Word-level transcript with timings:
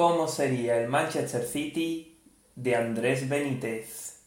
cómo 0.00 0.26
sería 0.28 0.80
el 0.80 0.88
Manchester 0.88 1.42
City 1.42 2.18
de 2.56 2.74
Andrés 2.74 3.28
Benítez. 3.28 4.22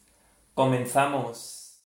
Comenzamos. 0.54 1.82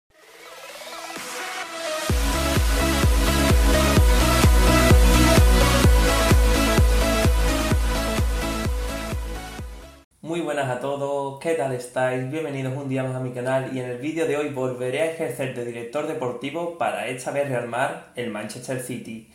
Muy 10.20 10.42
buenas 10.42 10.68
a 10.68 10.80
todos, 10.80 11.40
¿qué 11.40 11.54
tal 11.54 11.72
estáis? 11.72 12.30
Bienvenidos 12.30 12.76
un 12.76 12.90
día 12.90 13.04
más 13.04 13.16
a 13.16 13.20
mi 13.20 13.32
canal 13.32 13.74
y 13.74 13.80
en 13.80 13.86
el 13.86 13.96
vídeo 13.96 14.26
de 14.26 14.36
hoy 14.36 14.50
volveré 14.50 15.00
a 15.00 15.12
ejercer 15.12 15.54
de 15.54 15.64
director 15.64 16.06
deportivo 16.06 16.76
para 16.76 17.08
esta 17.08 17.30
vez 17.30 17.48
rearmar 17.48 18.12
el 18.16 18.30
Manchester 18.30 18.82
City. 18.82 19.32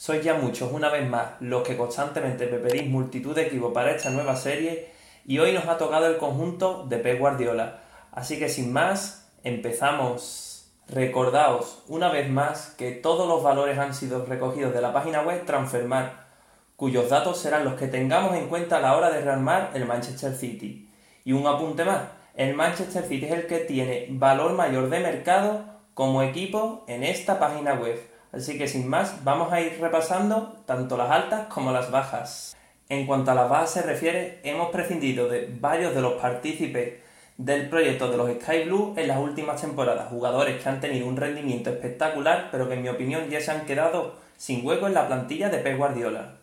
Sois 0.00 0.24
ya 0.24 0.32
muchos, 0.32 0.72
una 0.72 0.88
vez 0.88 1.06
más, 1.06 1.32
los 1.40 1.62
que 1.62 1.76
constantemente 1.76 2.46
me 2.46 2.56
pedís 2.56 2.88
multitud 2.88 3.34
de 3.34 3.42
equipos 3.42 3.74
para 3.74 3.90
esta 3.90 4.08
nueva 4.08 4.34
serie 4.34 4.88
y 5.26 5.38
hoy 5.40 5.52
nos 5.52 5.66
ha 5.66 5.76
tocado 5.76 6.06
el 6.06 6.16
conjunto 6.16 6.86
de 6.88 6.96
Pep 6.96 7.18
Guardiola. 7.18 7.80
Así 8.10 8.38
que 8.38 8.48
sin 8.48 8.72
más, 8.72 9.30
empezamos. 9.44 10.72
Recordaos 10.88 11.82
una 11.86 12.08
vez 12.08 12.30
más 12.30 12.70
que 12.78 12.92
todos 12.92 13.28
los 13.28 13.42
valores 13.42 13.76
han 13.76 13.92
sido 13.92 14.24
recogidos 14.24 14.72
de 14.72 14.80
la 14.80 14.94
página 14.94 15.20
web 15.20 15.44
Transfermarkt 15.44 16.14
cuyos 16.76 17.10
datos 17.10 17.36
serán 17.36 17.66
los 17.66 17.74
que 17.74 17.86
tengamos 17.86 18.34
en 18.36 18.48
cuenta 18.48 18.78
a 18.78 18.80
la 18.80 18.96
hora 18.96 19.10
de 19.10 19.20
rearmar 19.20 19.72
el 19.74 19.84
Manchester 19.84 20.34
City. 20.34 20.90
Y 21.26 21.34
un 21.34 21.46
apunte 21.46 21.84
más, 21.84 22.04
el 22.36 22.54
Manchester 22.54 23.04
City 23.04 23.26
es 23.26 23.32
el 23.32 23.46
que 23.46 23.58
tiene 23.58 24.06
valor 24.08 24.54
mayor 24.54 24.88
de 24.88 25.00
mercado 25.00 25.62
como 25.92 26.22
equipo 26.22 26.86
en 26.88 27.04
esta 27.04 27.38
página 27.38 27.74
web. 27.74 28.09
Así 28.32 28.58
que 28.58 28.68
sin 28.68 28.88
más, 28.88 29.24
vamos 29.24 29.52
a 29.52 29.60
ir 29.60 29.78
repasando 29.80 30.56
tanto 30.66 30.96
las 30.96 31.10
altas 31.10 31.46
como 31.48 31.72
las 31.72 31.90
bajas. 31.90 32.56
En 32.88 33.06
cuanto 33.06 33.30
a 33.30 33.34
las 33.34 33.48
bajas 33.48 33.70
se 33.70 33.82
refiere, 33.82 34.40
hemos 34.44 34.70
prescindido 34.70 35.28
de 35.28 35.48
varios 35.60 35.94
de 35.94 36.00
los 36.00 36.14
partícipes 36.14 37.00
del 37.36 37.68
proyecto 37.68 38.10
de 38.10 38.16
los 38.16 38.30
Sky 38.30 38.64
Blue 38.64 38.94
en 38.96 39.08
las 39.08 39.18
últimas 39.18 39.60
temporadas, 39.60 40.10
jugadores 40.10 40.62
que 40.62 40.68
han 40.68 40.80
tenido 40.80 41.06
un 41.06 41.16
rendimiento 41.16 41.70
espectacular, 41.70 42.48
pero 42.52 42.68
que 42.68 42.74
en 42.74 42.82
mi 42.82 42.88
opinión 42.88 43.28
ya 43.30 43.40
se 43.40 43.50
han 43.50 43.64
quedado 43.64 44.16
sin 44.36 44.64
hueco 44.66 44.86
en 44.86 44.94
la 44.94 45.06
plantilla 45.06 45.48
de 45.48 45.58
Pep 45.58 45.78
Guardiola. 45.78 46.36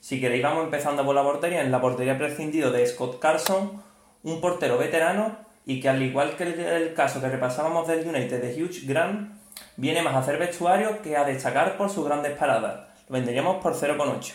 Si 0.00 0.18
queréis, 0.18 0.42
vamos 0.42 0.64
empezando 0.64 1.04
por 1.04 1.14
la 1.14 1.22
portería. 1.22 1.60
En 1.60 1.70
la 1.70 1.80
portería 1.80 2.16
prescindido 2.16 2.72
de 2.72 2.86
Scott 2.86 3.18
Carson, 3.18 3.82
un 4.22 4.40
portero 4.40 4.78
veterano 4.78 5.36
y 5.66 5.80
que 5.80 5.88
al 5.88 6.02
igual 6.02 6.36
que 6.36 6.44
el, 6.44 6.94
caso 6.94 7.20
que 7.20 7.28
repasábamos 7.28 7.86
del 7.86 8.08
United 8.08 8.40
de 8.40 8.62
Hugh 8.62 8.86
Grant, 8.86 9.39
viene 9.76 10.02
más 10.02 10.14
a 10.14 10.18
hacer 10.18 10.38
vestuario 10.38 11.02
que 11.02 11.16
a 11.16 11.24
destacar 11.24 11.76
por 11.76 11.90
sus 11.90 12.04
grandes 12.06 12.36
paradas. 12.36 12.88
Lo 13.08 13.14
venderíamos 13.14 13.62
por 13.62 13.74
0,8. 13.74 14.34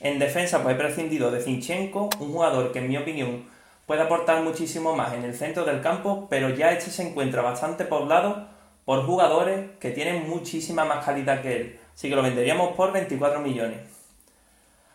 En 0.00 0.18
defensa, 0.18 0.62
pues 0.62 0.74
he 0.74 0.78
prescindido 0.78 1.30
de 1.30 1.40
Zinchenko, 1.40 2.08
un 2.20 2.32
jugador 2.32 2.72
que 2.72 2.78
en 2.78 2.88
mi 2.88 2.96
opinión 2.96 3.44
puede 3.86 4.02
aportar 4.02 4.42
muchísimo 4.42 4.94
más 4.94 5.12
en 5.14 5.24
el 5.24 5.34
centro 5.34 5.64
del 5.64 5.82
campo, 5.82 6.26
pero 6.30 6.48
ya 6.50 6.72
este 6.72 6.90
se 6.90 7.08
encuentra 7.08 7.42
bastante 7.42 7.84
poblado 7.84 8.46
por 8.84 9.04
jugadores 9.04 9.70
que 9.78 9.90
tienen 9.90 10.28
muchísima 10.28 10.84
más 10.84 11.04
calidad 11.04 11.42
que 11.42 11.56
él. 11.56 11.80
Así 11.94 12.08
que 12.08 12.16
lo 12.16 12.22
venderíamos 12.22 12.74
por 12.76 12.92
24 12.92 13.40
millones. 13.40 13.80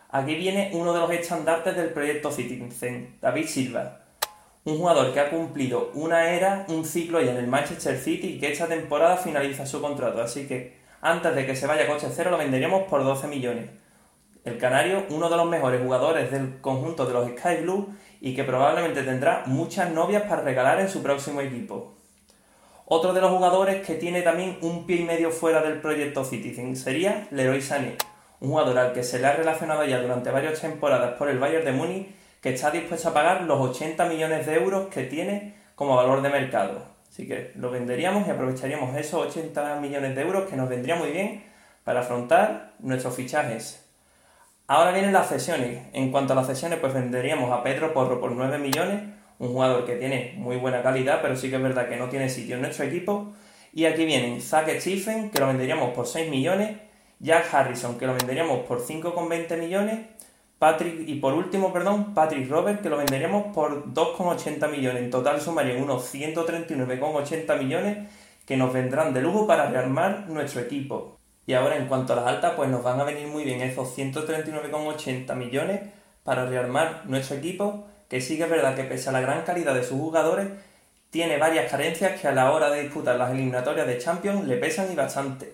Aquí 0.09 0.35
viene 0.35 0.71
uno 0.73 0.93
de 0.93 1.01
los 1.01 1.11
estandartes 1.11 1.75
del 1.75 1.89
proyecto 1.89 2.31
Citizen, 2.31 3.17
David 3.21 3.47
Silva, 3.47 4.04
un 4.65 4.79
jugador 4.79 5.13
que 5.13 5.19
ha 5.19 5.29
cumplido 5.29 5.91
una 5.93 6.31
era, 6.31 6.65
un 6.69 6.85
ciclo 6.85 7.21
ya 7.21 7.31
en 7.31 7.37
el 7.37 7.47
Manchester 7.47 7.97
City 7.97 8.27
y 8.27 8.39
que 8.39 8.51
esta 8.51 8.67
temporada 8.67 9.15
finaliza 9.15 9.65
su 9.65 9.79
contrato, 9.79 10.21
así 10.21 10.47
que 10.47 10.77
antes 11.01 11.35
de 11.35 11.45
que 11.45 11.55
se 11.55 11.67
vaya 11.67 11.87
coche 11.87 12.07
cero 12.11 12.31
lo 12.31 12.37
venderíamos 12.37 12.83
por 12.83 13.03
12 13.03 13.27
millones. 13.27 13.69
El 14.43 14.57
Canario, 14.57 15.05
uno 15.09 15.29
de 15.29 15.37
los 15.37 15.47
mejores 15.47 15.81
jugadores 15.81 16.31
del 16.31 16.59
conjunto 16.61 17.05
de 17.05 17.13
los 17.13 17.29
Sky 17.29 17.61
Blue 17.61 17.95
y 18.21 18.35
que 18.35 18.43
probablemente 18.43 19.03
tendrá 19.03 19.43
muchas 19.45 19.91
novias 19.91 20.23
para 20.23 20.41
regalar 20.41 20.79
en 20.79 20.89
su 20.89 21.03
próximo 21.03 21.41
equipo. 21.41 21.93
Otro 22.87 23.13
de 23.13 23.21
los 23.21 23.31
jugadores 23.31 23.85
que 23.85 23.95
tiene 23.95 24.23
también 24.23 24.57
un 24.61 24.87
pie 24.87 24.97
y 24.97 25.03
medio 25.03 25.29
fuera 25.31 25.61
del 25.61 25.79
proyecto 25.79 26.23
Citizen 26.23 26.75
sería 26.75 27.27
Leroy 27.29 27.61
Sané, 27.61 27.97
un 28.39 28.49
jugador 28.49 28.77
al 28.79 28.93
que 28.93 29.03
se 29.03 29.19
le 29.19 29.27
ha 29.27 29.33
relacionado 29.33 29.85
ya 29.85 29.99
durante 29.99 30.31
varias 30.31 30.59
temporadas 30.59 31.13
por 31.17 31.29
el 31.29 31.39
Bayern 31.39 31.65
de 31.65 31.71
Múnich, 31.71 32.07
que 32.45 32.53
está 32.53 32.69
dispuesto 32.69 33.09
a 33.09 33.13
pagar 33.15 33.41
los 33.41 33.59
80 33.59 34.05
millones 34.05 34.45
de 34.45 34.53
euros 34.53 34.89
que 34.89 35.05
tiene 35.05 35.55
como 35.73 35.95
valor 35.95 36.21
de 36.21 36.29
mercado. 36.29 36.85
Así 37.09 37.27
que 37.27 37.51
lo 37.55 37.71
venderíamos 37.71 38.27
y 38.27 38.29
aprovecharíamos 38.29 38.95
esos 38.95 39.25
80 39.29 39.79
millones 39.79 40.15
de 40.15 40.21
euros 40.21 40.47
que 40.47 40.55
nos 40.55 40.69
vendría 40.69 40.95
muy 40.95 41.09
bien 41.09 41.43
para 41.83 42.01
afrontar 42.01 42.73
nuestros 42.77 43.15
fichajes. 43.15 43.83
Ahora 44.67 44.91
vienen 44.91 45.11
las 45.11 45.27
cesiones. 45.27 45.87
En 45.93 46.11
cuanto 46.11 46.33
a 46.33 46.35
las 46.35 46.45
cesiones, 46.45 46.77
pues 46.77 46.93
venderíamos 46.93 47.51
a 47.51 47.63
Pedro 47.63 47.91
Porro 47.95 48.19
por 48.19 48.31
9 48.31 48.59
millones, 48.59 49.01
un 49.39 49.47
jugador 49.47 49.83
que 49.87 49.95
tiene 49.95 50.35
muy 50.37 50.57
buena 50.57 50.83
calidad, 50.83 51.23
pero 51.23 51.35
sí 51.35 51.49
que 51.49 51.55
es 51.55 51.63
verdad 51.63 51.89
que 51.89 51.97
no 51.97 52.09
tiene 52.09 52.29
sitio 52.29 52.57
en 52.57 52.61
nuestro 52.61 52.85
equipo. 52.85 53.33
Y 53.73 53.85
aquí 53.85 54.05
vienen 54.05 54.39
Zack 54.39 54.69
Stephen, 54.79 55.31
que 55.31 55.39
lo 55.39 55.47
venderíamos 55.47 55.95
por 55.95 56.05
6 56.05 56.29
millones, 56.29 56.77
Jack 57.19 57.51
Harrison, 57.51 57.97
que 57.97 58.05
lo 58.05 58.13
venderíamos 58.13 58.67
por 58.67 58.85
5,20 58.85 59.57
millones, 59.57 59.99
Patrick, 60.65 61.07
y 61.07 61.19
por 61.19 61.35
último, 61.35 61.71
perdón, 61.71 62.15
Patrick 62.15 62.49
Robert, 62.49 62.81
que 62.81 62.89
lo 62.89 62.97
venderíamos 62.97 63.53
por 63.53 63.85
2,80 63.93 64.67
millones. 64.71 65.03
En 65.03 65.11
total 65.11 65.39
sumarían 65.39 65.83
unos 65.83 66.11
139,80 66.11 67.59
millones 67.59 68.09
que 68.47 68.57
nos 68.57 68.73
vendrán 68.73 69.13
de 69.13 69.21
lujo 69.21 69.45
para 69.45 69.69
rearmar 69.69 70.27
nuestro 70.27 70.61
equipo. 70.61 71.19
Y 71.45 71.53
ahora 71.53 71.77
en 71.77 71.85
cuanto 71.85 72.13
a 72.13 72.15
las 72.15 72.25
altas, 72.25 72.53
pues 72.55 72.67
nos 72.67 72.81
van 72.81 72.99
a 72.99 73.03
venir 73.03 73.27
muy 73.27 73.43
bien 73.43 73.61
esos 73.61 73.95
139,80 73.95 75.35
millones 75.35 75.81
para 76.23 76.47
rearmar 76.47 77.03
nuestro 77.05 77.37
equipo, 77.37 77.85
que 78.09 78.19
sí 78.19 78.35
que 78.35 78.45
es 78.45 78.49
verdad 78.49 78.73
que 78.73 78.85
pese 78.85 79.09
a 79.09 79.11
la 79.11 79.21
gran 79.21 79.43
calidad 79.43 79.75
de 79.75 79.83
sus 79.83 79.99
jugadores, 79.99 80.47
tiene 81.11 81.37
varias 81.37 81.69
carencias 81.69 82.19
que 82.19 82.27
a 82.27 82.31
la 82.31 82.51
hora 82.51 82.71
de 82.71 82.81
disputar 82.81 83.17
las 83.17 83.29
eliminatorias 83.29 83.85
de 83.85 83.99
Champions 83.99 84.47
le 84.47 84.57
pesan 84.57 84.91
y 84.91 84.95
bastante. 84.95 85.53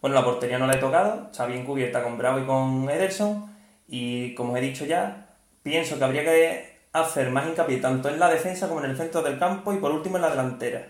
Bueno, 0.00 0.16
la 0.16 0.24
portería 0.24 0.58
no 0.58 0.66
la 0.66 0.74
he 0.74 0.78
tocado, 0.78 1.28
está 1.30 1.46
bien 1.46 1.64
cubierta 1.64 2.02
con 2.02 2.18
Bravo 2.18 2.40
y 2.40 2.44
con 2.44 2.90
Ederson. 2.90 3.54
Y 3.88 4.34
como 4.34 4.56
he 4.56 4.60
dicho 4.60 4.84
ya, 4.84 5.28
pienso 5.62 5.98
que 5.98 6.04
habría 6.04 6.24
que 6.24 6.78
hacer 6.92 7.30
más 7.30 7.46
hincapié 7.46 7.78
tanto 7.78 8.08
en 8.08 8.18
la 8.18 8.30
defensa 8.30 8.68
como 8.68 8.84
en 8.84 8.90
el 8.90 8.96
centro 8.96 9.22
del 9.22 9.38
campo 9.38 9.72
y 9.72 9.78
por 9.78 9.92
último 9.92 10.16
en 10.16 10.22
la 10.22 10.30
delantera, 10.30 10.88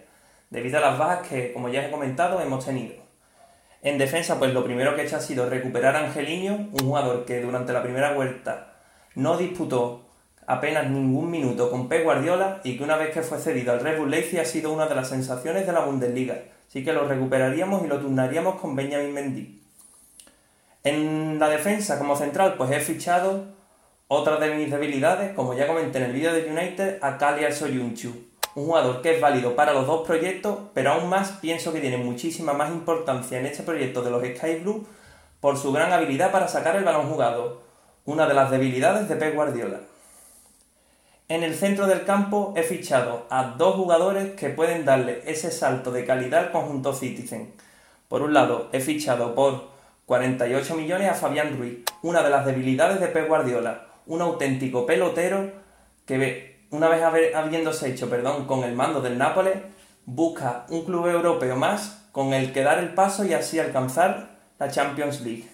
debido 0.50 0.78
a 0.78 0.82
las 0.82 0.98
bajas 0.98 1.28
que, 1.28 1.52
como 1.52 1.68
ya 1.68 1.86
he 1.86 1.90
comentado, 1.90 2.40
hemos 2.40 2.64
tenido. 2.64 2.94
En 3.82 3.98
defensa, 3.98 4.38
pues 4.38 4.52
lo 4.52 4.64
primero 4.64 4.94
que 4.94 5.02
he 5.02 5.04
hecho 5.06 5.16
ha 5.16 5.20
sido 5.20 5.48
recuperar 5.48 5.96
a 5.96 6.06
Angeliño, 6.06 6.70
un 6.72 6.78
jugador 6.78 7.24
que 7.24 7.40
durante 7.40 7.72
la 7.72 7.82
primera 7.82 8.14
vuelta 8.14 8.72
no 9.14 9.36
disputó 9.36 10.06
apenas 10.46 10.88
ningún 10.88 11.30
minuto 11.30 11.70
con 11.70 11.88
Pep 11.88 12.04
Guardiola 12.04 12.60
y 12.64 12.76
que 12.76 12.84
una 12.84 12.96
vez 12.96 13.12
que 13.12 13.22
fue 13.22 13.38
cedido 13.38 13.72
al 13.72 13.80
Red 13.80 13.98
Bull 13.98 14.10
Leipzig 14.10 14.40
ha 14.40 14.44
sido 14.44 14.72
una 14.72 14.86
de 14.86 14.94
las 14.94 15.08
sensaciones 15.08 15.66
de 15.66 15.72
la 15.72 15.80
Bundesliga 15.80 16.36
Así 16.68 16.84
que 16.84 16.92
lo 16.92 17.06
recuperaríamos 17.06 17.84
y 17.84 17.88
lo 17.88 18.00
turnaríamos 18.00 18.56
con 18.56 18.74
Benjamin 18.74 19.14
Mendy. 19.14 19.62
En 20.86 21.40
la 21.40 21.48
defensa 21.48 21.98
como 21.98 22.14
central, 22.14 22.54
pues 22.56 22.70
he 22.70 22.78
fichado 22.78 23.46
otra 24.06 24.36
de 24.36 24.54
mis 24.54 24.70
debilidades, 24.70 25.34
como 25.34 25.52
ya 25.52 25.66
comenté 25.66 25.98
en 25.98 26.04
el 26.04 26.12
vídeo 26.12 26.32
de 26.32 26.48
United, 26.48 26.98
a 27.02 27.18
Kaliar 27.18 27.52
Soyunchu. 27.52 28.10
Un 28.54 28.66
jugador 28.66 29.02
que 29.02 29.16
es 29.16 29.20
válido 29.20 29.56
para 29.56 29.72
los 29.72 29.88
dos 29.88 30.06
proyectos, 30.06 30.58
pero 30.74 30.92
aún 30.92 31.08
más 31.08 31.32
pienso 31.40 31.72
que 31.72 31.80
tiene 31.80 31.96
muchísima 31.96 32.52
más 32.52 32.70
importancia 32.70 33.40
en 33.40 33.46
este 33.46 33.64
proyecto 33.64 34.00
de 34.02 34.12
los 34.12 34.22
Sky 34.22 34.60
Blue 34.62 34.86
por 35.40 35.56
su 35.56 35.72
gran 35.72 35.92
habilidad 35.92 36.30
para 36.30 36.46
sacar 36.46 36.76
el 36.76 36.84
balón 36.84 37.08
jugado, 37.08 37.62
una 38.04 38.28
de 38.28 38.34
las 38.34 38.52
debilidades 38.52 39.08
de 39.08 39.16
Pep 39.16 39.34
Guardiola. 39.34 39.80
En 41.28 41.42
el 41.42 41.56
centro 41.56 41.88
del 41.88 42.04
campo 42.04 42.54
he 42.56 42.62
fichado 42.62 43.26
a 43.28 43.56
dos 43.58 43.74
jugadores 43.74 44.36
que 44.36 44.50
pueden 44.50 44.84
darle 44.84 45.20
ese 45.26 45.50
salto 45.50 45.90
de 45.90 46.06
calidad 46.06 46.44
al 46.44 46.52
conjunto 46.52 46.94
Citizen. 46.94 47.52
Por 48.06 48.22
un 48.22 48.32
lado, 48.32 48.68
he 48.70 48.78
fichado 48.78 49.34
por 49.34 49.74
48 50.06 50.76
millones 50.76 51.10
a 51.10 51.14
Fabián 51.14 51.58
Ruiz, 51.58 51.80
una 52.02 52.22
de 52.22 52.30
las 52.30 52.46
debilidades 52.46 53.00
de 53.00 53.08
Pep 53.08 53.26
Guardiola, 53.26 53.88
un 54.06 54.22
auténtico 54.22 54.86
pelotero 54.86 55.50
que 56.04 56.68
una 56.70 56.88
vez 56.88 57.02
habiéndose 57.34 57.90
hecho 57.90 58.08
perdón, 58.08 58.46
con 58.46 58.62
el 58.62 58.74
mando 58.74 59.00
del 59.00 59.18
Nápoles, 59.18 59.56
busca 60.04 60.64
un 60.68 60.84
club 60.84 61.08
europeo 61.08 61.56
más 61.56 62.08
con 62.12 62.32
el 62.34 62.52
que 62.52 62.62
dar 62.62 62.78
el 62.78 62.94
paso 62.94 63.24
y 63.24 63.34
así 63.34 63.58
alcanzar 63.58 64.38
la 64.60 64.70
Champions 64.70 65.22
League. 65.22 65.48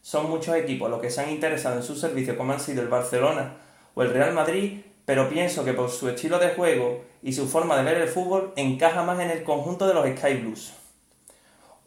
Son 0.00 0.30
muchos 0.30 0.56
equipos 0.56 0.90
los 0.90 1.02
que 1.02 1.10
se 1.10 1.20
han 1.20 1.30
interesado 1.30 1.76
en 1.76 1.82
su 1.82 1.94
servicio 1.94 2.36
como 2.38 2.54
han 2.54 2.60
sido 2.60 2.80
el 2.80 2.88
Barcelona 2.88 3.56
o 3.94 4.02
el 4.02 4.12
Real 4.12 4.32
Madrid 4.32 4.80
pero 5.08 5.30
pienso 5.30 5.64
que 5.64 5.72
por 5.72 5.90
su 5.90 6.06
estilo 6.08 6.38
de 6.38 6.50
juego 6.50 7.02
y 7.22 7.32
su 7.32 7.48
forma 7.48 7.78
de 7.78 7.82
ver 7.82 7.96
el 7.96 8.08
fútbol 8.08 8.52
encaja 8.56 9.02
más 9.02 9.18
en 9.20 9.30
el 9.30 9.42
conjunto 9.42 9.86
de 9.86 9.94
los 9.94 10.06
Sky 10.06 10.34
Blues. 10.34 10.74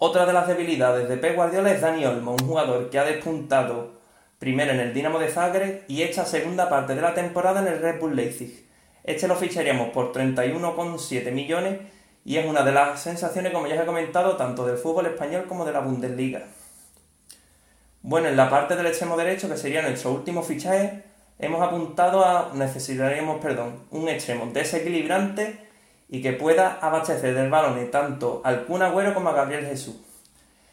Otra 0.04 0.26
de 0.26 0.34
las 0.34 0.48
debilidades 0.48 1.08
de 1.08 1.18
Pep 1.18 1.36
Guardiola 1.36 1.72
es 1.72 1.80
Dani 1.80 2.04
Olmo, 2.06 2.32
un 2.32 2.48
jugador 2.48 2.90
que 2.90 2.98
ha 2.98 3.04
despuntado 3.04 4.00
primero 4.40 4.72
en 4.72 4.80
el 4.80 4.96
Dinamo 4.96 5.20
de 5.20 5.28
Zagreb 5.28 5.84
y 5.88 6.02
esta 6.02 6.26
segunda 6.26 6.68
parte 6.70 6.96
de 6.96 7.02
la 7.02 7.14
temporada 7.14 7.62
en 7.62 7.68
el 7.68 7.80
Red 7.80 8.00
Bull 8.00 8.16
Leipzig. 8.16 8.68
Este 9.04 9.28
lo 9.28 9.36
ficharíamos 9.36 9.90
por 9.90 10.12
31,7 10.12 11.32
millones 11.32 11.82
y 12.26 12.38
es 12.38 12.48
una 12.48 12.64
de 12.64 12.72
las 12.72 13.00
sensaciones, 13.00 13.54
como 13.54 13.68
ya 13.68 13.76
os 13.76 13.82
he 13.82 13.86
comentado, 13.86 14.38
tanto 14.38 14.66
del 14.66 14.80
fútbol 14.80 15.06
español 15.06 15.46
como 15.48 15.66
de 15.66 15.74
la 15.74 15.82
Bundesliga. 15.82 16.46
Bueno, 18.02 18.28
en 18.28 18.38
la 18.38 18.50
parte 18.50 18.76
del 18.76 18.88
extremo 18.88 19.16
derecho, 19.18 19.50
que 19.50 19.58
sería 19.58 19.84
nuestro 19.84 20.14
último 20.14 20.42
fichaje, 20.42 21.04
hemos 21.38 21.62
apuntado 21.62 22.26
a 22.26 22.50
necesitaríamos, 22.56 23.40
perdón, 23.40 23.84
un 23.92 24.10
extremo 24.10 24.48
desequilibrante 24.52 25.71
y 26.12 26.22
que 26.22 26.34
pueda 26.34 26.78
abastecer 26.82 27.34
del 27.34 27.50
balón 27.50 27.90
tanto 27.90 28.42
al 28.44 28.66
Kun 28.66 28.82
Agüero 28.82 29.14
como 29.14 29.30
a 29.30 29.34
Gabriel 29.34 29.66
Jesús. 29.66 29.96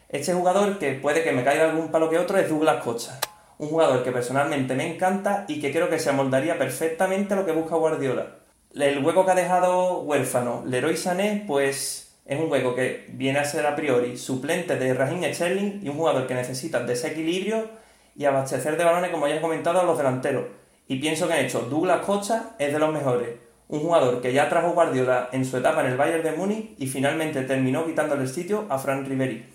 Este 0.09 0.35
jugador, 0.35 0.79
que 0.81 0.95
puede 0.95 1.23
que 1.23 1.31
me 1.31 1.45
caiga 1.45 1.71
algún 1.71 1.93
palo 1.93 2.11
que 2.11 2.19
otro, 2.19 2.39
es 2.39 2.49
Douglas 2.49 2.83
Costa. 2.83 3.21
Un 3.59 3.69
jugador 3.69 4.03
que 4.03 4.11
personalmente 4.11 4.75
me 4.75 4.93
encanta 4.93 5.45
y 5.47 5.61
que 5.61 5.73
creo 5.73 5.89
que 5.89 6.01
se 6.01 6.11
amoldaría 6.11 6.59
perfectamente 6.59 7.35
a 7.35 7.37
lo 7.37 7.47
que 7.47 7.53
busca 7.53 7.77
Guardiola. 7.77 8.39
El 8.75 9.05
hueco 9.05 9.25
que 9.25 9.31
ha 9.31 9.37
dejado 9.37 10.01
huérfano 10.01 10.65
Leroy 10.67 10.97
Sané, 10.97 11.45
pues 11.47 12.17
es 12.27 12.41
un 12.41 12.51
hueco 12.51 12.75
que 12.75 13.07
viene 13.11 13.39
a 13.39 13.45
ser 13.45 13.65
a 13.65 13.77
priori 13.77 14.19
suplente 14.19 14.77
de 14.77 14.93
Raheem 14.93 15.23
Sterling 15.33 15.81
y 15.85 15.89
un 15.89 15.97
jugador 15.97 16.27
que 16.27 16.35
necesita 16.35 16.81
desequilibrio 16.81 17.71
y 18.17 18.25
abastecer 18.25 18.77
de 18.77 18.85
balones, 18.85 19.11
como 19.13 19.29
ya 19.29 19.37
he 19.37 19.41
comentado, 19.41 19.81
a 19.81 19.85
los 19.85 19.97
delanteros. 19.97 20.47
Y 20.89 20.99
pienso 20.99 21.29
que 21.29 21.35
han 21.35 21.45
hecho 21.45 21.61
Douglas 21.61 22.05
Costa 22.05 22.57
es 22.59 22.73
de 22.73 22.79
los 22.81 22.93
mejores 22.93 23.48
un 23.69 23.81
jugador 23.81 24.21
que 24.21 24.33
ya 24.33 24.49
trajo 24.49 24.71
Guardiola 24.71 25.29
en 25.33 25.45
su 25.45 25.59
etapa 25.59 25.83
en 25.83 25.89
el 25.89 25.97
Bayern 25.97 26.23
de 26.23 26.33
Múnich 26.33 26.75
y 26.79 26.87
finalmente 26.87 27.43
terminó 27.43 27.87
quitándole 27.87 28.23
el 28.23 28.29
sitio 28.29 28.67
a 28.71 28.79
Frank 28.79 29.07
Riveri. 29.07 29.47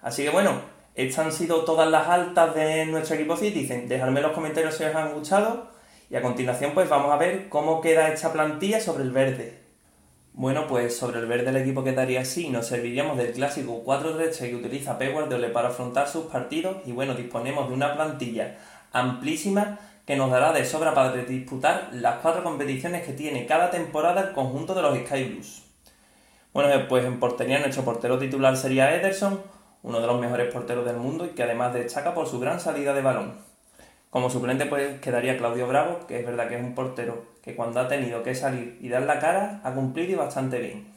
Así 0.00 0.24
que 0.24 0.30
bueno, 0.30 0.60
estas 0.94 1.26
han 1.26 1.32
sido 1.32 1.64
todas 1.64 1.88
las 1.90 2.08
altas 2.08 2.54
de 2.54 2.86
nuestro 2.86 3.16
equipo 3.16 3.36
Citizen. 3.36 3.88
Dejadme 3.88 4.20
en 4.20 4.26
los 4.26 4.32
comentarios 4.32 4.74
si 4.74 4.84
os 4.84 4.94
han 4.94 5.12
gustado 5.12 5.70
y 6.10 6.16
a 6.16 6.22
continuación 6.22 6.72
pues 6.72 6.88
vamos 6.88 7.12
a 7.12 7.16
ver 7.16 7.48
cómo 7.48 7.80
queda 7.80 8.08
esta 8.08 8.32
plantilla 8.32 8.80
sobre 8.80 9.04
el 9.04 9.12
verde. 9.12 9.60
Bueno, 10.34 10.66
pues 10.66 10.96
sobre 10.96 11.20
el 11.20 11.26
verde 11.26 11.50
el 11.50 11.58
equipo 11.58 11.84
quedaría 11.84 12.22
así. 12.22 12.48
Nos 12.48 12.66
serviríamos 12.66 13.18
del 13.18 13.32
clásico 13.32 13.82
4-3 13.84 14.38
que 14.38 14.56
utiliza 14.56 14.96
Pep 14.96 15.12
Guardiola 15.12 15.52
para 15.52 15.68
afrontar 15.68 16.08
sus 16.08 16.24
partidos 16.24 16.78
y 16.86 16.92
bueno, 16.92 17.14
disponemos 17.14 17.68
de 17.68 17.74
una 17.74 17.94
plantilla 17.94 18.56
amplísima 18.92 19.78
que 20.06 20.16
nos 20.16 20.30
dará 20.30 20.52
de 20.52 20.64
sobra 20.64 20.94
para 20.94 21.12
disputar 21.12 21.90
las 21.92 22.16
cuatro 22.16 22.42
competiciones 22.42 23.04
que 23.04 23.12
tiene 23.12 23.46
cada 23.46 23.70
temporada 23.70 24.20
el 24.20 24.32
conjunto 24.32 24.74
de 24.74 24.82
los 24.82 24.98
Sky 24.98 25.24
Blues. 25.24 25.62
Bueno, 26.52 26.86
pues 26.88 27.04
en 27.04 27.20
portería 27.20 27.60
nuestro 27.60 27.84
portero 27.84 28.18
titular 28.18 28.56
sería 28.56 28.94
Ederson, 28.94 29.40
uno 29.82 30.00
de 30.00 30.06
los 30.06 30.20
mejores 30.20 30.52
porteros 30.52 30.84
del 30.84 30.96
mundo 30.96 31.24
y 31.24 31.30
que 31.30 31.44
además 31.44 31.72
destaca 31.72 32.14
por 32.14 32.26
su 32.26 32.38
gran 32.40 32.60
salida 32.60 32.92
de 32.92 33.02
balón. 33.02 33.34
Como 34.10 34.28
suplente 34.28 34.66
pues 34.66 35.00
quedaría 35.00 35.38
Claudio 35.38 35.66
Bravo, 35.66 36.06
que 36.06 36.20
es 36.20 36.26
verdad 36.26 36.48
que 36.48 36.56
es 36.56 36.62
un 36.62 36.74
portero 36.74 37.24
que 37.42 37.56
cuando 37.56 37.80
ha 37.80 37.88
tenido 37.88 38.22
que 38.22 38.34
salir 38.34 38.76
y 38.80 38.88
dar 38.88 39.02
la 39.02 39.18
cara 39.18 39.60
ha 39.64 39.72
cumplido 39.72 40.18
bastante 40.18 40.58
bien. 40.58 40.92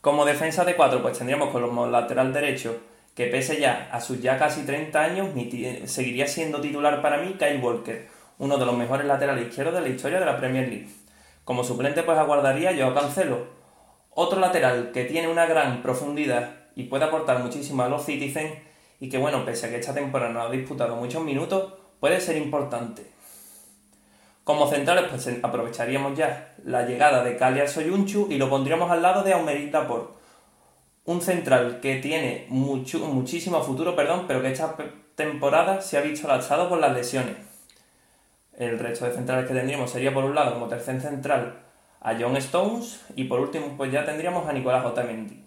Como 0.00 0.26
defensa 0.26 0.64
de 0.64 0.76
cuatro 0.76 1.00
pues 1.00 1.16
tendríamos 1.16 1.48
como 1.50 1.86
lateral 1.86 2.32
derecho 2.32 2.76
que 3.14 3.26
pese 3.26 3.60
ya 3.60 3.88
a 3.92 4.00
sus 4.00 4.20
ya 4.20 4.38
casi 4.38 4.64
30 4.64 5.00
años, 5.00 5.28
seguiría 5.86 6.26
siendo 6.26 6.60
titular 6.60 7.00
para 7.00 7.18
mí 7.18 7.36
Kyle 7.38 7.60
Walker, 7.62 8.08
uno 8.38 8.58
de 8.58 8.66
los 8.66 8.76
mejores 8.76 9.06
laterales 9.06 9.48
izquierdos 9.48 9.74
de 9.74 9.80
la 9.82 9.88
historia 9.88 10.18
de 10.18 10.26
la 10.26 10.36
Premier 10.36 10.68
League. 10.68 10.88
Como 11.44 11.62
suplente 11.62 12.02
pues 12.02 12.18
aguardaría 12.18 12.72
yo 12.72 12.92
Cancelo, 12.92 13.46
otro 14.10 14.40
lateral 14.40 14.90
que 14.92 15.04
tiene 15.04 15.28
una 15.28 15.46
gran 15.46 15.82
profundidad 15.82 16.50
y 16.74 16.84
puede 16.84 17.04
aportar 17.04 17.38
muchísimo 17.38 17.84
a 17.84 17.88
los 17.88 18.04
Citizens 18.04 18.54
y 18.98 19.08
que 19.08 19.18
bueno, 19.18 19.44
pese 19.44 19.66
a 19.66 19.70
que 19.70 19.78
esta 19.78 19.94
temporada 19.94 20.32
no 20.32 20.40
ha 20.40 20.50
disputado 20.50 20.96
muchos 20.96 21.22
minutos, 21.22 21.74
puede 22.00 22.20
ser 22.20 22.36
importante. 22.36 23.06
Como 24.42 24.68
centrales 24.68 25.04
pues 25.08 25.28
aprovecharíamos 25.42 26.18
ya 26.18 26.54
la 26.64 26.84
llegada 26.84 27.22
de 27.22 27.36
Kalia 27.36 27.68
Soyunchu 27.68 28.26
y 28.30 28.38
lo 28.38 28.50
pondríamos 28.50 28.90
al 28.90 29.02
lado 29.02 29.22
de 29.22 29.34
Aumeric 29.34 29.72
Laporte 29.72 30.23
un 31.06 31.20
central 31.20 31.80
que 31.80 31.96
tiene 31.96 32.46
mucho, 32.48 33.00
muchísimo 33.00 33.62
futuro, 33.62 33.94
perdón, 33.94 34.24
pero 34.26 34.40
que 34.40 34.52
esta 34.52 34.76
temporada 35.14 35.80
se 35.80 35.98
ha 35.98 36.00
visto 36.00 36.28
lastrado 36.28 36.68
por 36.68 36.78
las 36.78 36.94
lesiones. 36.94 37.36
El 38.56 38.78
resto 38.78 39.04
de 39.04 39.12
centrales 39.12 39.46
que 39.46 39.54
tendríamos 39.54 39.90
sería 39.90 40.14
por 40.14 40.24
un 40.24 40.34
lado 40.34 40.54
como 40.54 40.68
tercer 40.68 41.00
central 41.00 41.60
a 42.00 42.14
John 42.18 42.36
Stones 42.36 43.00
y 43.16 43.24
por 43.24 43.40
último 43.40 43.74
pues 43.76 43.90
ya 43.92 44.04
tendríamos 44.04 44.48
a 44.48 44.52
Nicolás 44.52 44.84
Otamendi. 44.84 45.44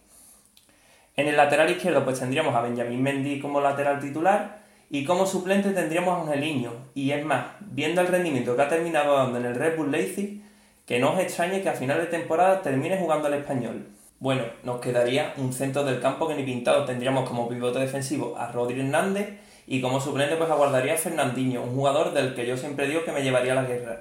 En 1.16 1.28
el 1.28 1.38
lateral 1.38 1.70
izquierdo 1.72 2.04
pues 2.04 2.20
tendríamos 2.20 2.54
a 2.54 2.62
Benjamín 2.62 3.02
Mendy 3.02 3.40
como 3.40 3.62
lateral 3.62 4.00
titular 4.00 4.60
y 4.90 5.04
como 5.04 5.26
suplente 5.26 5.72
tendríamos 5.72 6.18
a 6.18 6.22
Angeliño. 6.22 6.72
Y 6.94 7.12
es 7.12 7.26
más, 7.26 7.46
viendo 7.60 8.02
el 8.02 8.08
rendimiento 8.08 8.56
que 8.56 8.62
ha 8.62 8.70
terminado 8.70 9.18
dando 9.18 9.40
en 9.40 9.46
el 9.46 9.56
Red 9.56 9.78
Bull 9.78 9.92
Leipzig, 9.92 10.42
que 10.86 11.00
no 11.00 11.14
os 11.14 11.20
extrañe 11.20 11.62
que 11.62 11.70
a 11.70 11.74
final 11.74 12.00
de 12.00 12.06
temporada 12.06 12.62
termine 12.62 12.98
jugando 12.98 13.28
al 13.28 13.34
español. 13.34 13.88
Bueno, 14.20 14.44
nos 14.64 14.82
quedaría 14.82 15.34
un 15.38 15.54
centro 15.54 15.84
del 15.84 16.02
campo 16.02 16.28
que 16.28 16.34
ni 16.34 16.44
pintado. 16.44 16.86
Tendríamos 16.86 17.30
como 17.30 17.48
pivote 17.48 17.78
defensivo 17.78 18.36
a 18.36 18.52
Rodri 18.52 18.80
Hernández 18.80 19.40
y 19.68 19.80
como 19.80 20.02
suplente 20.02 20.36
pues 20.38 20.50
aguardaría 20.50 20.96
a 20.96 20.98
Fernandinho, 20.98 21.62
un 21.62 21.76
jugador 21.76 22.14
del 22.14 22.34
que 22.34 22.48
yo 22.48 22.58
siempre 22.58 22.88
digo 22.88 23.04
que 23.04 23.12
me 23.12 23.22
llevaría 23.22 23.52
a 23.52 23.62
la 23.62 23.66
guerra. 23.66 24.00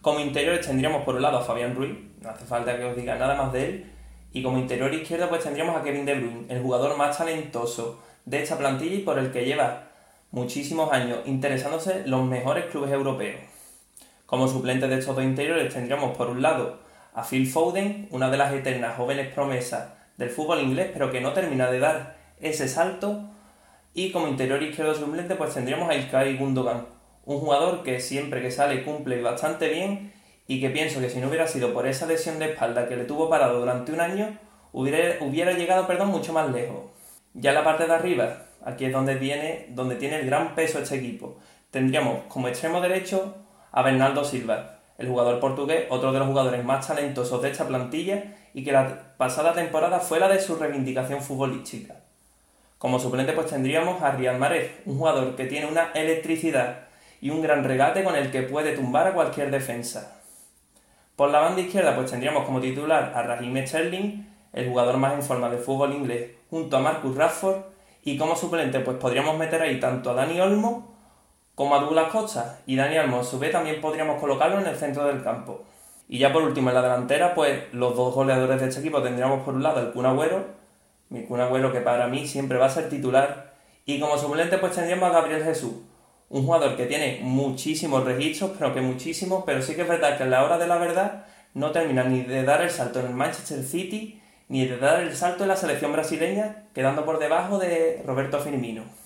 Como 0.00 0.18
interiores 0.18 0.66
tendríamos 0.66 1.04
por 1.04 1.14
un 1.14 1.22
lado 1.22 1.38
a 1.38 1.44
Fabián 1.44 1.76
Ruiz, 1.76 1.96
no 2.22 2.30
hace 2.30 2.44
falta 2.44 2.76
que 2.76 2.84
os 2.84 2.96
diga 2.96 3.16
nada 3.16 3.34
más 3.34 3.52
de 3.52 3.64
él, 3.66 3.92
y 4.32 4.42
como 4.42 4.58
interior 4.58 4.92
izquierdo 4.92 5.28
pues 5.28 5.44
tendríamos 5.44 5.76
a 5.76 5.82
Kevin 5.82 6.06
De 6.06 6.14
Bruyne, 6.14 6.46
el 6.48 6.62
jugador 6.62 6.96
más 6.96 7.18
talentoso 7.18 8.00
de 8.24 8.42
esta 8.42 8.58
plantilla 8.58 8.96
y 8.96 9.02
por 9.02 9.18
el 9.18 9.30
que 9.30 9.44
lleva 9.44 9.88
muchísimos 10.32 10.92
años 10.92 11.20
interesándose 11.26 12.02
los 12.06 12.24
mejores 12.24 12.66
clubes 12.66 12.90
europeos. 12.90 13.40
Como 14.24 14.48
suplente 14.48 14.88
de 14.88 14.98
estos 14.98 15.14
dos 15.14 15.24
interiores 15.24 15.72
tendríamos 15.72 16.16
por 16.16 16.30
un 16.30 16.42
lado 16.42 16.85
a 17.16 17.24
Phil 17.24 17.46
Foden, 17.46 18.08
una 18.10 18.28
de 18.28 18.36
las 18.36 18.52
eternas 18.52 18.94
jóvenes 18.94 19.32
promesas 19.32 19.88
del 20.18 20.28
fútbol 20.28 20.60
inglés, 20.60 20.90
pero 20.92 21.10
que 21.10 21.22
no 21.22 21.32
termina 21.32 21.70
de 21.70 21.78
dar 21.78 22.18
ese 22.40 22.68
salto. 22.68 23.30
Y 23.94 24.12
como 24.12 24.28
interior 24.28 24.62
izquierdo 24.62 24.94
suplente, 24.94 25.34
pues 25.34 25.54
tendríamos 25.54 25.88
a 25.88 25.94
Ilkay 25.94 26.36
Gundogan, 26.36 26.86
un 27.24 27.40
jugador 27.40 27.82
que 27.82 28.00
siempre 28.00 28.42
que 28.42 28.50
sale 28.50 28.84
cumple 28.84 29.22
bastante 29.22 29.70
bien 29.70 30.12
y 30.46 30.60
que 30.60 30.68
pienso 30.68 31.00
que 31.00 31.08
si 31.08 31.18
no 31.18 31.28
hubiera 31.28 31.46
sido 31.46 31.72
por 31.72 31.86
esa 31.86 32.04
lesión 32.04 32.38
de 32.38 32.50
espalda 32.52 32.86
que 32.86 32.96
le 32.96 33.04
tuvo 33.04 33.30
parado 33.30 33.60
durante 33.60 33.92
un 33.92 34.00
año, 34.02 34.38
hubiera, 34.74 35.16
hubiera 35.24 35.52
llegado 35.52 35.86
perdón, 35.86 36.08
mucho 36.08 36.34
más 36.34 36.52
lejos. 36.52 36.84
Ya 37.32 37.52
la 37.52 37.64
parte 37.64 37.86
de 37.86 37.94
arriba, 37.94 38.42
aquí 38.62 38.84
es 38.84 38.92
donde 38.92 39.16
tiene, 39.16 39.68
donde 39.70 39.96
tiene 39.96 40.16
el 40.20 40.26
gran 40.26 40.54
peso 40.54 40.80
este 40.80 40.96
equipo. 40.96 41.38
Tendríamos 41.70 42.24
como 42.28 42.48
extremo 42.48 42.82
derecho 42.82 43.36
a 43.72 43.80
Bernardo 43.80 44.22
Silva, 44.22 44.75
el 44.98 45.08
jugador 45.08 45.40
portugués, 45.40 45.86
otro 45.90 46.12
de 46.12 46.18
los 46.18 46.28
jugadores 46.28 46.64
más 46.64 46.86
talentosos 46.86 47.42
de 47.42 47.50
esta 47.50 47.66
plantilla 47.66 48.36
y 48.54 48.64
que 48.64 48.72
la 48.72 49.14
pasada 49.16 49.52
temporada 49.52 50.00
fue 50.00 50.18
la 50.18 50.28
de 50.28 50.40
su 50.40 50.56
reivindicación 50.56 51.20
futbolística. 51.20 51.96
Como 52.78 52.98
suplente 52.98 53.32
pues 53.32 53.48
tendríamos 53.48 54.02
a 54.02 54.12
Riyad 54.12 54.38
Mahrez, 54.38 54.80
un 54.86 54.98
jugador 54.98 55.36
que 55.36 55.46
tiene 55.46 55.66
una 55.66 55.92
electricidad 55.92 56.86
y 57.20 57.30
un 57.30 57.42
gran 57.42 57.64
regate 57.64 58.04
con 58.04 58.14
el 58.16 58.30
que 58.30 58.42
puede 58.42 58.74
tumbar 58.74 59.08
a 59.08 59.12
cualquier 59.12 59.50
defensa. 59.50 60.20
Por 61.16 61.30
la 61.30 61.40
banda 61.40 61.62
izquierda 61.62 61.94
pues 61.94 62.10
tendríamos 62.10 62.44
como 62.44 62.60
titular 62.60 63.12
a 63.14 63.22
Raheem 63.22 63.66
Sterling, 63.66 64.26
el 64.52 64.68
jugador 64.68 64.96
más 64.96 65.14
en 65.14 65.22
forma 65.22 65.48
de 65.48 65.58
fútbol 65.58 65.92
inglés, 65.92 66.30
junto 66.50 66.76
a 66.76 66.80
Marcus 66.80 67.16
Rashford, 67.16 67.62
y 68.04 68.16
como 68.16 68.36
suplente 68.36 68.80
pues 68.80 68.96
podríamos 68.98 69.36
meter 69.36 69.60
ahí 69.60 69.80
tanto 69.80 70.10
a 70.10 70.14
Dani 70.14 70.40
Olmo 70.40 70.95
como 71.56 71.74
a 71.74 71.80
Douglas 71.80 72.12
Costa 72.12 72.60
y 72.66 72.76
Daniel 72.76 73.08
Monsubé 73.08 73.48
también 73.48 73.80
podríamos 73.80 74.20
colocarlo 74.20 74.60
en 74.60 74.66
el 74.66 74.76
centro 74.76 75.06
del 75.06 75.24
campo. 75.24 75.64
Y 76.06 76.18
ya 76.18 76.30
por 76.30 76.42
último 76.42 76.68
en 76.68 76.74
la 76.74 76.82
delantera, 76.82 77.34
pues 77.34 77.72
los 77.72 77.96
dos 77.96 78.14
goleadores 78.14 78.60
de 78.60 78.68
este 78.68 78.80
equipo 78.80 79.02
tendríamos 79.02 79.42
por 79.42 79.54
un 79.54 79.62
lado 79.62 79.80
el 79.80 79.90
Kun 79.90 80.04
Agüero, 80.04 80.44
mi 81.08 81.24
Kun 81.24 81.40
Agüero 81.40 81.72
que 81.72 81.80
para 81.80 82.08
mí 82.08 82.26
siempre 82.26 82.58
va 82.58 82.66
a 82.66 82.70
ser 82.70 82.90
titular, 82.90 83.54
y 83.86 83.98
como 83.98 84.18
suplente 84.18 84.58
pues 84.58 84.74
tendríamos 84.74 85.08
a 85.08 85.14
Gabriel 85.14 85.42
Jesús, 85.42 85.72
un 86.28 86.44
jugador 86.44 86.76
que 86.76 86.84
tiene 86.84 87.20
muchísimos 87.22 88.04
registros, 88.04 88.50
pero 88.58 88.74
que 88.74 88.82
muchísimos, 88.82 89.42
pero 89.46 89.62
sí 89.62 89.74
que 89.74 89.82
es 89.82 89.88
verdad 89.88 90.18
que 90.18 90.24
a 90.24 90.26
la 90.26 90.44
hora 90.44 90.58
de 90.58 90.66
la 90.66 90.76
verdad 90.76 91.24
no 91.54 91.70
termina 91.70 92.04
ni 92.04 92.20
de 92.22 92.44
dar 92.44 92.60
el 92.60 92.70
salto 92.70 93.00
en 93.00 93.06
el 93.06 93.14
Manchester 93.14 93.64
City, 93.64 94.20
ni 94.48 94.66
de 94.66 94.76
dar 94.76 95.00
el 95.00 95.16
salto 95.16 95.44
en 95.44 95.48
la 95.48 95.56
selección 95.56 95.92
brasileña, 95.92 96.64
quedando 96.74 97.06
por 97.06 97.18
debajo 97.18 97.58
de 97.58 98.02
Roberto 98.06 98.40
Firmino. 98.40 99.05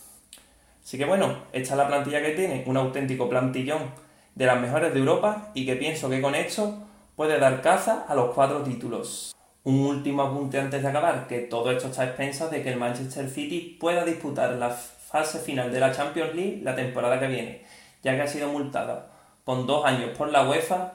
Así 0.83 0.99
que 0.99 1.05
bueno, 1.05 1.45
esta 1.53 1.75
es 1.75 1.79
la 1.79 1.89
plantilla 1.89 2.23
que 2.23 2.31
tiene, 2.31 2.65
un 2.67 2.77
auténtico 2.77 3.29
plantillón 3.29 3.91
de 4.35 4.47
las 4.47 4.61
mejores 4.61 4.93
de 4.93 5.01
Europa 5.01 5.51
y 5.55 5.67
que 5.67 5.77
pienso 5.77 6.09
que 6.09 6.21
con 6.21 6.35
esto 6.35 6.79
puede 7.17 7.39
dar 7.39 7.61
caza 7.63 8.07
a 8.09 8.15
los 8.15 8.35
cuatro 8.35 8.63
títulos. 8.63 9.35
Un 9.63 9.81
último 9.81 10.23
apunte 10.23 10.59
antes 10.59 10.83
de 10.83 10.89
acabar, 10.89 11.27
que 11.27 11.41
todo 11.41 11.71
esto 11.71 11.89
está 11.89 12.03
a 12.03 12.07
expensas 12.07 12.51
de 12.51 12.63
que 12.63 12.71
el 12.73 12.79
Manchester 12.79 13.29
City 13.29 13.77
pueda 13.79 14.05
disputar 14.05 14.53
la 14.53 14.71
fase 14.71 15.39
final 15.39 15.71
de 15.71 15.81
la 15.81 15.93
Champions 15.93 16.35
League 16.35 16.61
la 16.63 16.75
temporada 16.75 17.21
que 17.21 17.27
viene, 17.27 17.63
ya 18.03 18.17
que 18.17 18.23
ha 18.23 18.27
sido 18.27 18.49
multada 18.49 19.11
con 19.45 19.67
dos 19.67 19.85
años 19.85 20.17
por 20.17 20.31
la 20.31 20.49
UEFA 20.49 20.93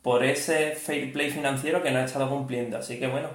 por 0.00 0.24
ese 0.24 0.76
fair 0.76 1.12
play 1.12 1.30
financiero 1.30 1.82
que 1.82 1.90
no 1.90 1.98
ha 1.98 2.04
estado 2.04 2.30
cumpliendo. 2.30 2.78
Así 2.78 2.98
que 2.98 3.08
bueno, 3.08 3.28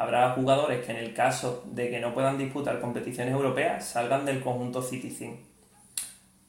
habrá 0.00 0.30
jugadores 0.30 0.82
que 0.84 0.92
en 0.92 0.96
el 0.96 1.12
caso 1.12 1.62
de 1.66 1.90
que 1.90 2.00
no 2.00 2.14
puedan 2.14 2.38
disputar 2.38 2.80
competiciones 2.80 3.34
europeas 3.34 3.84
salgan 3.84 4.24
del 4.24 4.40
conjunto 4.40 4.80
Citizen. 4.80 5.38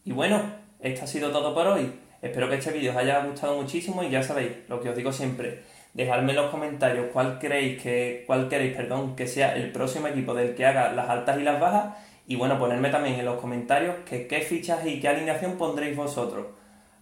Y 0.06 0.14
bueno, 0.14 0.42
esto 0.80 1.04
ha 1.04 1.08
sido 1.08 1.32
todo 1.32 1.54
por 1.54 1.68
hoy. 1.68 1.92
Espero 2.22 2.48
que 2.48 2.56
este 2.56 2.72
vídeo 2.72 2.92
os 2.92 2.98
haya 2.98 3.26
gustado 3.26 3.62
muchísimo 3.62 4.04
y 4.04 4.10
ya 4.10 4.24
sabéis, 4.24 4.54
lo 4.70 4.80
que 4.80 4.88
os 4.88 4.96
digo 4.96 5.12
siempre, 5.12 5.64
dejadme 5.94 6.32
en 6.32 6.38
los 6.38 6.50
comentarios 6.50 7.08
cuál 7.12 7.40
queréis 7.40 7.84
que, 7.84 8.24
cuál 8.26 8.48
queréis, 8.48 8.74
perdón, 8.74 9.18
que 9.18 9.28
sea 9.28 9.54
el 9.58 9.74
próximo 9.74 10.08
equipo 10.08 10.34
del 10.34 10.56
que 10.56 10.66
haga 10.66 10.94
las 10.94 11.10
altas 11.10 11.38
y 11.38 11.44
las 11.44 11.60
bajas 11.60 11.96
Y 12.28 12.38
bueno, 12.38 12.58
ponerme 12.58 12.90
también 12.90 13.20
en 13.20 13.26
los 13.26 13.42
comentarios 13.42 13.98
que 14.10 14.28
qué 14.28 14.40
fichas 14.40 14.86
y 14.86 15.02
qué 15.02 15.10
alineación 15.10 15.58
pondréis 15.58 15.98
vosotros. 15.98 16.48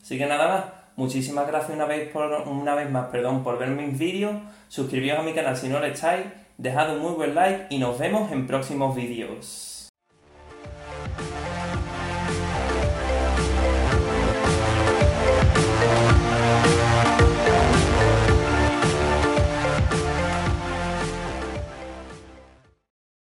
Así 0.02 0.18
que 0.18 0.26
nada 0.26 0.48
más, 0.48 0.64
muchísimas 1.00 1.48
gracias 1.48 1.72
una 1.76 1.86
vez, 1.86 2.10
por, 2.10 2.30
una 2.48 2.76
vez 2.76 2.92
más 2.92 3.08
perdón, 3.08 3.42
por 3.42 3.58
ver 3.58 3.70
mis 3.70 3.98
vídeos, 3.98 4.36
suscribíos 4.68 5.18
a 5.18 5.24
mi 5.24 5.34
canal 5.34 5.56
si 5.56 5.70
no 5.70 5.80
lo 5.80 5.86
estáis, 5.86 6.26
dejad 6.58 6.94
un 6.94 7.02
muy 7.02 7.14
buen 7.14 7.34
like 7.34 7.68
y 7.70 7.80
nos 7.80 7.98
vemos 7.98 8.32
en 8.34 8.46
próximos 8.46 8.96
vídeos. 8.96 9.79